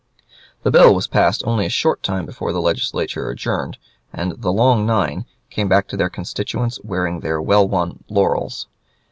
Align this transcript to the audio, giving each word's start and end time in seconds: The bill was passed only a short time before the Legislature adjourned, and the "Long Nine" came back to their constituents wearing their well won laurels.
The 0.63 0.71
bill 0.71 0.95
was 0.95 1.05
passed 1.05 1.43
only 1.45 1.67
a 1.67 1.69
short 1.69 2.01
time 2.01 2.25
before 2.25 2.51
the 2.51 2.59
Legislature 2.59 3.29
adjourned, 3.29 3.77
and 4.11 4.31
the 4.41 4.51
"Long 4.51 4.83
Nine" 4.83 5.25
came 5.51 5.69
back 5.69 5.87
to 5.89 5.95
their 5.95 6.09
constituents 6.09 6.79
wearing 6.83 7.19
their 7.19 7.39
well 7.39 7.67
won 7.69 8.03
laurels. 8.09 8.65